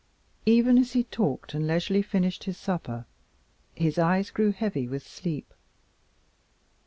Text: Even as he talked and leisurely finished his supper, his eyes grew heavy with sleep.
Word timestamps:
Even 0.47 0.79
as 0.79 0.93
he 0.93 1.03
talked 1.03 1.53
and 1.53 1.67
leisurely 1.67 2.01
finished 2.01 2.45
his 2.45 2.57
supper, 2.57 3.05
his 3.75 3.99
eyes 3.99 4.31
grew 4.31 4.51
heavy 4.51 4.87
with 4.87 5.07
sleep. 5.07 5.53